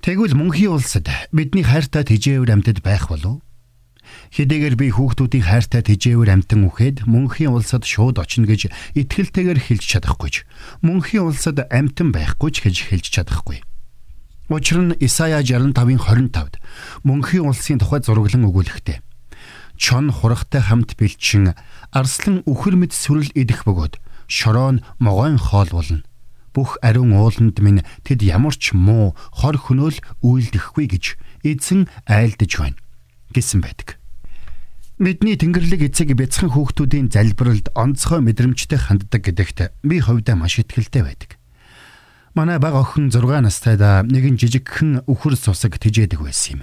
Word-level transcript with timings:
Тэгвэл 0.00 0.36
мөнхийн 0.36 0.76
улсад 0.76 1.08
бидний 1.32 1.64
хайртай 1.64 2.04
тэжээвэр 2.04 2.52
амьтад 2.56 2.84
байх 2.84 3.08
болов? 3.08 3.40
Хэдийгээр 4.32 4.76
би 4.76 4.88
хүүхдүүдийн 4.92 5.44
хайртай 5.44 5.82
тэжээвэр 5.84 6.40
амтан 6.40 6.64
үхээд 6.68 7.04
мөнхийн 7.04 7.52
улсад 7.52 7.84
шууд 7.84 8.16
очино 8.16 8.48
гэж 8.48 8.70
итгэлтэйгээр 8.96 9.60
хэлж 9.60 9.84
чадахгүй 9.84 10.30
ч 10.30 10.36
мөнхийн 10.84 11.26
улсад 11.26 11.64
амтан 11.68 12.14
байхгүй 12.14 12.50
ч 12.54 12.56
гэж 12.64 12.76
хэлж 12.90 13.06
чадахгүй. 13.10 13.60
Учир 14.50 14.78
нь 14.82 14.98
Исая 14.98 15.42
65-ын 15.46 16.00
25-д 16.32 16.58
мөнхийн 17.06 17.46
улсын 17.46 17.78
тухай 17.78 18.02
зураглан 18.02 18.48
өгүүлэхтэй. 18.50 18.98
Чон 19.80 20.12
хурагтай 20.12 20.60
хамт 20.60 20.92
бэлчин 21.00 21.56
арслан 21.88 22.44
үхэр 22.44 22.76
мэд 22.76 22.92
сүрэл 22.92 23.32
идэх 23.32 23.64
бөгөөд 23.64 23.96
шороо 24.28 24.76
нь 24.76 24.84
могойн 25.00 25.40
хоол 25.40 25.72
болно. 25.72 26.04
Бүх 26.52 26.76
ариун 26.84 27.16
ууланд 27.16 27.56
минь 27.64 27.80
тэд 28.04 28.20
ямар 28.20 28.52
ч 28.52 28.76
муу 28.76 29.16
хор 29.32 29.56
хөнөөл 29.56 29.96
үйлдэхгүй 30.20 30.84
гэж 30.84 31.04
эзэн 31.48 31.88
айлдж 32.04 32.52
байна 32.60 32.76
гэсэн 33.32 33.64
байдаг. 33.64 33.96
Бидний 35.00 35.40
Тэнгэрлэг 35.40 35.88
эцэг 35.88 36.12
бяцхан 36.12 36.52
хүүхдүүдийн 36.52 37.08
залбиралд 37.08 37.72
онцгой 37.72 38.20
мэдрэмжтэй 38.20 38.76
ханддаг 38.76 39.24
гэдэгт 39.24 39.80
би 39.80 39.96
хувьдаа 39.96 40.36
маш 40.36 40.60
ихтгэлтэй 40.60 41.08
байдаг. 41.08 41.40
Манай 42.36 42.60
баг 42.60 42.76
охин 42.76 43.08
6 43.08 43.24
настайдаа 43.40 44.04
нэгэн 44.04 44.36
жижигхэн 44.36 45.08
үхэр 45.08 45.40
цусаг 45.40 45.80
тижээдэг 45.80 46.20
байсан 46.20 46.60
юм. 46.60 46.62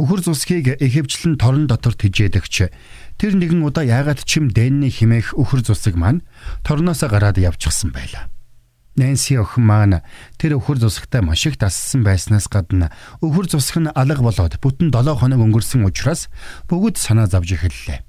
Үхэр 0.00 0.24
цусгийг 0.24 0.80
ихэвчлэн 0.80 1.36
торон 1.36 1.68
дотор 1.68 1.92
тижээдэгч 1.92 2.72
тэр 3.20 3.32
нэгэн 3.36 3.60
удаа 3.60 3.84
яагаад 3.84 4.24
чим 4.24 4.48
дэнний 4.48 4.88
химээх 4.88 5.36
үхэр 5.36 5.60
цусаг 5.60 5.92
маань 6.00 6.24
торноос 6.64 7.04
гараад 7.04 7.36
явчихсан 7.36 7.92
байлаа. 7.92 8.32
Нэнси 8.96 9.36
охин 9.36 9.68
маань 9.68 10.00
тэр 10.40 10.56
өвхөр 10.56 10.80
зусагтай 10.80 11.20
маш 11.20 11.44
их 11.44 11.60
тассан 11.60 12.00
байснаас 12.00 12.48
гадна 12.48 12.88
өвхөр 13.20 13.52
зусаг 13.52 13.76
нь 13.84 13.92
алга 13.92 14.24
болоод 14.24 14.56
бүтэн 14.56 14.88
7 14.88 15.20
хоног 15.20 15.40
өнгөрсөн 15.44 15.84
учраас 15.84 16.32
бүгд 16.72 16.96
санаа 16.96 17.28
зовж 17.28 17.60
эхэллээ. 17.60 18.00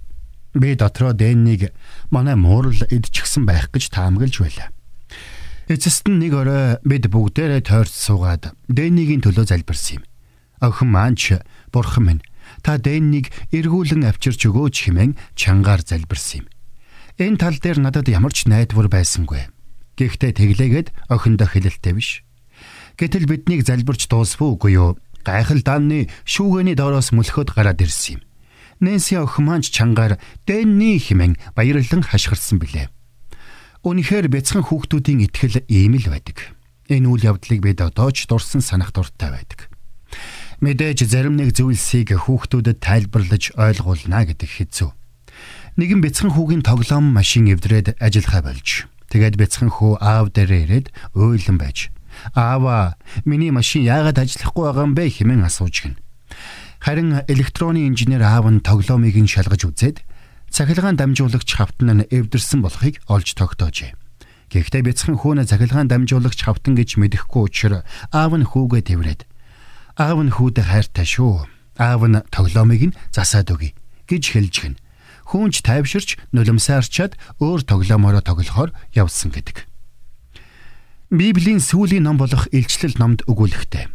Би 0.56 0.76
дотроо 0.80 1.12
Дэннийг 1.12 1.76
манай 2.08 2.40
муурал 2.40 2.88
идчихсэн 2.88 3.44
байх 3.44 3.68
гэж 3.68 3.92
таамаглаж 3.92 4.40
байлаа. 4.40 4.72
Эцэст 5.68 6.08
нь 6.08 6.24
нэг 6.24 6.40
орой 6.40 6.80
бид 6.88 7.12
бүгдээрээ 7.12 7.68
тойрч 7.68 7.92
суугаад 7.92 8.56
Дэннигийн 8.72 9.24
төлөө 9.24 9.48
залбирсан 9.48 10.00
юм. 10.00 10.04
Охин 10.62 10.90
маань 10.94 11.18
бурхан 11.74 12.06
минь 12.06 12.24
та 12.62 12.78
Дэннийг 12.78 13.34
эргүүлэн 13.50 14.06
авчирч 14.06 14.46
өгөөч 14.46 14.76
хэмээн 14.86 15.18
чангаар 15.34 15.82
залбирсан 15.82 16.46
юм. 16.46 16.48
Энэ 17.18 17.38
тал 17.42 17.58
дээр 17.58 17.80
надад 17.82 18.08
ямар 18.08 18.34
ч 18.34 18.46
найдвар 18.46 18.88
байсангүй. 18.92 19.50
Гэхдээ 19.98 20.32
тэглээгээд 20.38 20.88
охиндоо 21.10 21.48
хэлэлтэй 21.50 21.94
биш. 21.98 22.22
Гэтэл 22.98 23.26
биднийг 23.26 23.66
залбирч 23.66 24.06
дуусвуу 24.06 24.58
үгүй 24.60 24.78
юу? 24.78 24.98
Гайхал 25.26 25.62
дааны 25.66 26.10
шүүгээний 26.26 26.76
доороос 26.78 27.14
мөлхөд 27.14 27.54
гараад 27.54 27.82
ирсэн 27.82 28.20
юм. 28.20 28.22
Нэнси 28.82 29.18
охин 29.22 29.46
маань 29.46 29.66
чангаар 29.66 30.18
Дэнни 30.46 30.98
хэмээн 30.98 31.38
баярлан 31.54 32.02
хашгирсан 32.06 32.58
билээ. 32.58 32.90
Үнэхээр 33.86 34.30
бяцхан 34.30 34.66
хүүхдүүдийн 34.66 35.26
итгэл 35.26 35.66
ийм 35.70 35.98
л 35.98 36.10
байдаг. 36.10 36.54
Энэ 36.90 37.10
үйл 37.10 37.34
явдлыг 37.34 37.62
бид 37.62 37.82
одоо 37.82 38.10
ч 38.14 38.26
дурсан 38.26 38.62
санах 38.62 38.94
дуртай 38.94 39.34
байдаг. 39.34 39.71
Мэдээж 40.62 41.10
зарим 41.10 41.36
нэг 41.42 41.58
зүйлсийг 41.58 42.14
хүүхдүүдэд 42.14 42.80
тайлбарлаж 42.80 43.58
ойлгуулна 43.58 44.30
гэдэг 44.30 44.50
хэцүү. 44.50 44.90
Нэгэн 45.82 46.00
бяцхан 46.06 46.32
хүүгийн 46.38 46.62
тоглоом 46.62 47.10
машин 47.10 47.50
эвдрээд 47.50 47.98
ажиллахаа 47.98 48.46
болж 48.46 48.86
Тэгээд 49.12 49.36
бяцхан 49.36 49.68
хүү 49.68 50.00
аав 50.00 50.32
дээр 50.32 50.52
ирээд 50.64 50.88
уйлан 51.20 51.60
байж 51.60 51.92
"Аава, 52.32 52.96
миний 53.28 53.52
машин 53.52 53.84
яагаад 53.84 54.24
ажиллахгүй 54.24 54.64
байгаа 54.72 54.88
юм 54.88 54.96
бэ?" 54.96 55.04
хэмээн 55.12 55.44
асууж 55.52 55.76
гин. 55.84 55.96
Харин 56.80 57.20
электроны 57.28 57.92
инженер 57.92 58.24
аав 58.24 58.48
нь 58.48 58.64
тоглоомыг 58.64 59.20
нь 59.20 59.28
шалгаж 59.28 59.68
үзээд 59.68 59.98
цахилгаан 60.48 60.96
дамжуулагч 60.96 61.50
хавтан 61.52 61.92
нь 61.92 62.08
эвдэрсэн 62.08 62.64
болохыг 62.64 63.04
олж 63.12 63.36
тогтоожээ. 63.36 63.92
Гэхдээ 64.48 64.82
бяцхан 64.88 65.20
хүүнэ 65.20 65.44
цахилгаан 65.44 65.92
дамжуулагч 65.92 66.48
хавтан 66.48 66.80
гэж 66.80 66.96
мэдэхгүй 67.04 67.52
учраас 67.52 67.84
аав 68.16 68.32
нь 68.40 68.48
хүүгээ 68.48 68.84
тэрвэрэд 68.88 69.22
"Аав 69.98 70.20
нь 70.24 70.34
хүүдэ 70.36 70.64
хайртай 70.68 71.08
шүү. 71.08 71.48
Аав 71.80 72.02
нь 72.08 72.24
тоглоомыг 72.32 72.82
нь 72.92 72.98
засаад 73.12 73.52
өгье" 73.52 73.76
гэж 74.08 74.24
хэлж 74.36 74.56
гин 74.62 74.76
хүүнч 75.32 75.64
тайвширч 75.64 76.20
нулимсаарчаад 76.36 77.16
өөр 77.40 77.64
тоглоомороо 77.64 78.20
тоглохоор 78.20 78.76
явсан 78.92 79.32
гэдэг. 79.32 79.64
Библийн 81.08 81.64
сүүлийн 81.64 82.04
ном 82.04 82.20
болох 82.20 82.52
Илчлэл 82.52 83.00
номд 83.00 83.24
өгүүлэхтэй. 83.32 83.88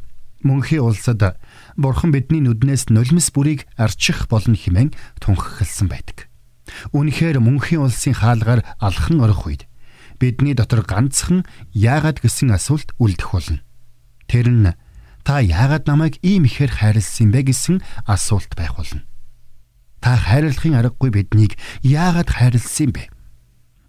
Мөнхийн 0.44 0.84
улсад 0.84 1.36
Бурхан 1.76 2.12
бидний 2.12 2.40
нүднээс 2.40 2.88
нулимс 2.88 3.28
бүрийг 3.32 3.68
арчих 3.76 4.28
болно 4.32 4.56
хэмээн 4.56 4.96
тунхагласан 5.20 5.88
байдаг. 5.92 6.28
Үүнхээр 6.96 7.40
мөнхийн 7.40 7.84
улсын 7.84 8.16
хаалгаар 8.16 8.64
алхан 8.80 9.20
орох 9.20 9.48
үед 9.48 9.68
бидний 10.20 10.56
дотор 10.56 10.84
ганцхан 10.84 11.44
яагаад 11.72 12.20
гэсэн 12.24 12.52
асуулт 12.52 12.96
үлдэх 12.96 13.28
болно. 13.32 13.60
Тэр 14.28 14.48
нь 14.48 14.72
та 15.26 15.42
яагаад 15.42 15.90
намайг 15.90 16.22
ийм 16.22 16.46
ихээр 16.46 16.70
хайрлсан 16.70 17.34
бэ 17.34 17.50
гэсэн 17.50 17.82
асуулт 18.06 18.54
байх 18.54 18.78
болно 18.78 19.02
та 20.06 20.14
хайрлахын 20.14 20.78
аргагүй 20.78 21.10
биднийг 21.10 21.58
яагаад 21.82 22.30
хайрлсан 22.30 22.94
бэ? 22.94 23.10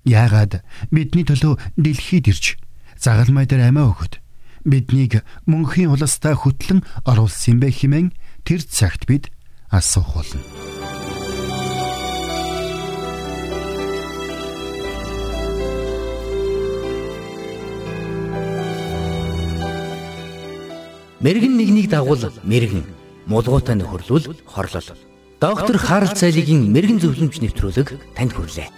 Яагаад 0.02 0.66
бидний 0.90 1.22
төлөө 1.22 1.62
дэлхийд 1.78 2.34
ирж 2.34 2.58
загалмай 2.98 3.46
дээр 3.46 3.70
амиа 3.70 3.94
өгöd 3.94 4.18
биднийг 4.66 5.22
мөнхийн 5.46 5.94
улстай 5.94 6.34
хөтлөн 6.34 6.82
оруулсан 7.06 7.62
бэ 7.62 7.70
хэмээн 7.70 8.10
тэр 8.42 8.66
цагт 8.66 9.06
бид 9.06 9.30
асуух 9.70 10.10
болно. 10.18 10.77
Мэргэн 21.28 21.60
нэгнийг 21.60 21.92
дагуул 21.92 22.24
мэргэн 22.48 22.88
мулгуутай 23.28 23.76
нөхөрлөл 23.76 24.32
хорлол 24.48 24.88
Доктор 25.44 25.76
Харалт 25.76 26.16
цайлигийн 26.16 26.72
мэрэгэн 26.72 27.04
зөвлөмж 27.04 27.44
нэвтрүүлэг 27.44 28.16
танд 28.16 28.32
хүрэлээ. 28.32 28.72